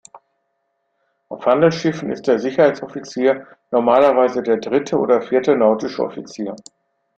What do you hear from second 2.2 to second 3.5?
der Sicherheitsoffizier